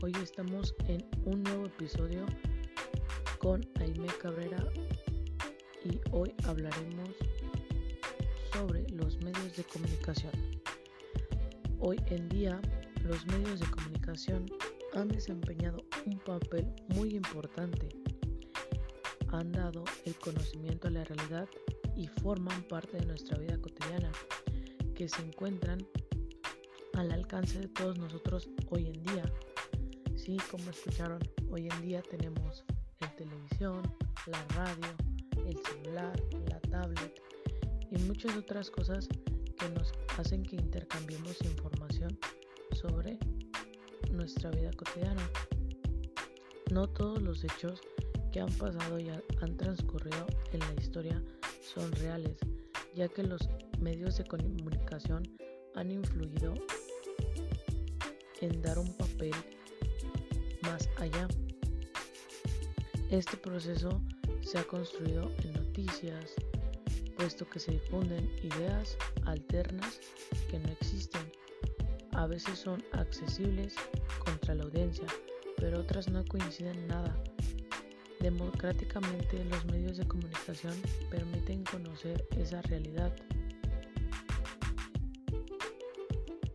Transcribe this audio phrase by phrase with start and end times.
[0.00, 2.24] Hoy estamos en un nuevo episodio
[3.40, 4.64] con Aime Cabrera
[5.84, 7.08] y hoy hablaremos
[8.52, 10.32] sobre los medios de comunicación.
[11.80, 12.60] Hoy en día
[13.02, 14.46] los medios de comunicación
[14.94, 17.88] han desempeñado un papel muy importante.
[19.32, 21.48] Han dado el conocimiento a la realidad
[21.96, 24.12] y forman parte de nuestra vida cotidiana
[24.94, 25.84] que se encuentran
[26.94, 29.24] al alcance de todos nosotros hoy en día.
[30.16, 32.64] Sí, como escucharon, hoy en día tenemos
[33.00, 33.82] la televisión,
[34.26, 34.94] la radio,
[35.46, 37.20] el celular, la tablet
[37.90, 39.08] y muchas otras cosas
[39.58, 42.18] que nos hacen que intercambiemos información
[42.72, 43.18] sobre
[44.10, 45.28] nuestra vida cotidiana.
[46.70, 47.80] No todos los hechos
[48.32, 51.22] que han pasado y han transcurrido en la historia
[51.62, 52.36] son reales,
[52.94, 53.48] ya que los
[53.80, 55.22] medios de comunicación
[55.74, 56.54] han influido
[58.40, 59.34] en dar un papel
[60.62, 61.28] más allá.
[63.10, 64.00] Este proceso
[64.42, 66.34] se ha construido en noticias,
[67.16, 68.96] puesto que se difunden ideas
[69.26, 70.00] alternas
[70.50, 71.32] que no existen.
[72.12, 73.74] A veces son accesibles
[74.24, 75.06] contra la audiencia,
[75.56, 77.16] pero otras no coinciden nada.
[78.20, 80.74] Democráticamente los medios de comunicación
[81.10, 83.14] permiten conocer esa realidad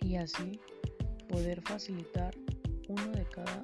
[0.00, 0.60] y así
[1.32, 2.34] poder facilitar
[2.88, 3.62] uno de cada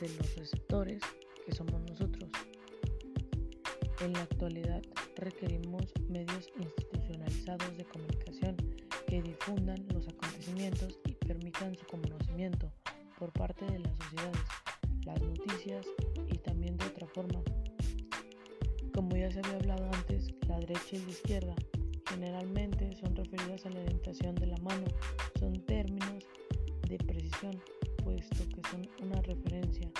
[0.00, 1.00] de los receptores
[1.46, 2.28] que somos nosotros.
[4.00, 4.82] En la actualidad
[5.16, 8.56] requerimos medios institucionalizados de comunicación
[9.06, 12.72] que difundan los acontecimientos y permitan su conocimiento
[13.20, 14.40] por parte de las sociedades,
[15.06, 15.86] las noticias
[16.26, 17.40] y también de otra forma.
[18.92, 21.54] Como ya se había hablado antes, la derecha y la izquierda
[22.08, 24.86] generalmente son referidas a la orientación de la mano,
[25.38, 26.24] son términos
[26.96, 27.60] de precisión,
[28.04, 29.90] puesto que son una referencia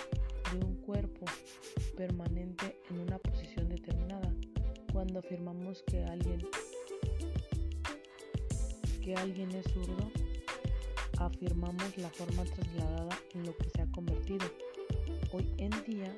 [0.52, 1.26] de un cuerpo
[1.96, 4.32] permanente en una posición determinada.
[4.92, 6.46] Cuando afirmamos que alguien
[9.02, 10.08] que alguien es zurdo,
[11.18, 14.46] afirmamos la forma trasladada en lo que se ha convertido.
[15.32, 16.16] Hoy en día,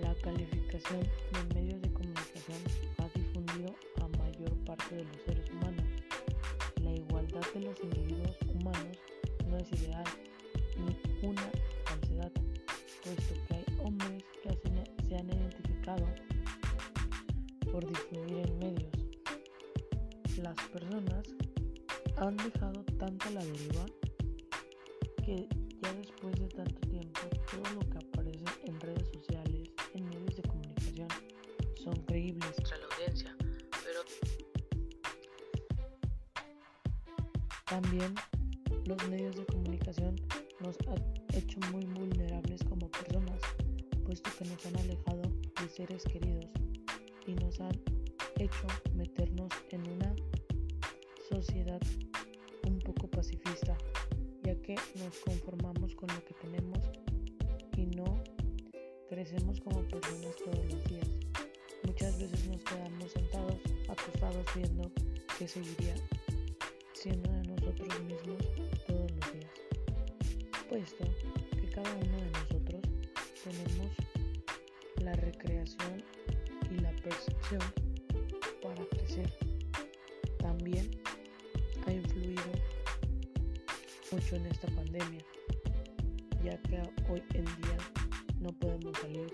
[0.00, 2.58] la calificación de medios de comunicación
[2.96, 5.84] ha difundido a mayor parte de los seres humanos.
[6.82, 8.98] La igualdad de los individuos humanos
[9.54, 10.04] no es ideal
[10.78, 11.48] ni una
[11.84, 12.32] falsedad,
[13.04, 16.04] puesto que hay hombres que se han identificado
[17.70, 18.92] por difundir en medios.
[20.38, 21.22] Las personas
[22.16, 23.86] han dejado tanto la deriva
[25.24, 25.48] que
[25.80, 30.42] ya después de tanto tiempo todo lo que aparece en redes sociales, en medios de
[30.42, 31.08] comunicación,
[31.76, 33.36] son creíbles para la audiencia,
[33.84, 34.00] pero
[37.66, 38.14] también
[38.86, 40.16] los medios de comunicación
[40.60, 41.02] nos han
[41.34, 43.40] hecho muy vulnerables como personas,
[44.04, 45.22] puesto que nos han alejado
[45.60, 46.46] de seres queridos
[47.26, 47.80] y nos han
[48.36, 50.14] hecho meternos en una
[51.30, 51.80] sociedad
[52.66, 53.76] un poco pacifista,
[54.42, 56.80] ya que nos conformamos con lo que tenemos
[57.76, 58.22] y no
[59.08, 61.08] crecemos como personas todos los días.
[61.84, 63.56] Muchas veces nos quedamos sentados,
[63.88, 64.90] acostados viendo
[65.38, 65.94] qué seguiría
[67.04, 68.63] siendo de nosotros mismos
[75.34, 76.04] la recreación
[76.70, 77.60] y la percepción
[78.62, 79.32] para crecer.
[80.38, 80.90] También
[81.86, 82.42] ha influido
[84.12, 85.24] mucho en esta pandemia,
[86.42, 87.78] ya que hoy en día
[88.40, 89.32] no podemos salir,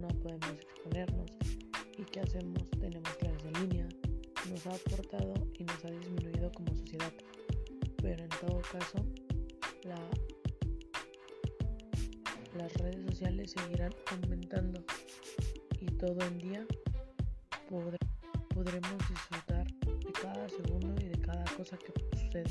[0.00, 1.30] no podemos exponernos
[1.98, 3.88] y qué hacemos, tenemos clases en línea,
[4.48, 7.12] nos ha aportado y nos ha disminuido como sociedad.
[8.02, 9.04] Pero en todo caso,
[9.84, 9.96] la,
[12.60, 14.84] las redes sociales seguirán aumentando
[15.80, 16.66] y todo el día
[18.54, 22.44] podremos disfrutar de cada segundo y de cada cosa que sucede.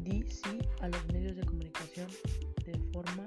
[0.00, 2.06] Di sí a los medios de comunicación
[2.64, 3.24] de forma